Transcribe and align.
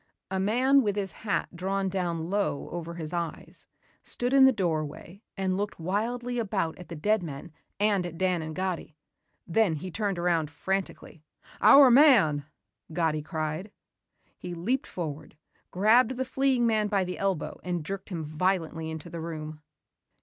A 0.31 0.39
man 0.39 0.81
with 0.81 0.95
his 0.95 1.11
hat 1.11 1.55
drawn 1.55 1.87
down 1.87 2.23
low 2.31 2.71
over 2.71 2.95
his 2.95 3.13
eyes, 3.13 3.67
stood 4.03 4.33
in 4.33 4.45
the 4.45 4.51
doorway 4.51 5.21
and 5.37 5.55
looked 5.55 5.79
wildly 5.79 6.39
about 6.39 6.75
at 6.79 6.87
the 6.89 6.95
dead 6.95 7.21
men 7.21 7.51
and 7.79 8.03
at 8.07 8.17
Dan 8.17 8.41
and 8.41 8.55
Gatti. 8.55 8.97
Then 9.45 9.75
he 9.75 9.91
turned 9.91 10.17
around 10.17 10.49
frantically. 10.49 11.23
"Our 11.61 11.91
man," 11.91 12.45
Gatti 12.91 13.21
cried. 13.21 13.69
He 14.39 14.55
leaped 14.55 14.87
forward, 14.87 15.37
grabbed 15.69 16.15
the 16.17 16.25
fleeing 16.25 16.65
man 16.65 16.87
by 16.87 17.03
the 17.03 17.19
elbow 17.19 17.59
and 17.63 17.85
jerked 17.85 18.09
him 18.09 18.23
violently 18.23 18.89
into 18.89 19.07
the 19.07 19.21
room. 19.21 19.61